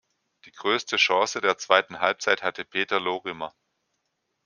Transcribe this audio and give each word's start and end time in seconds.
Die 0.45 0.51
größte 0.51 0.97
Chance 0.97 1.41
der 1.41 1.59
zweiten 1.59 1.99
Halbzeit 1.99 2.41
hatte 2.41 2.65
Peter 2.65 2.99
Lorimer. 2.99 3.53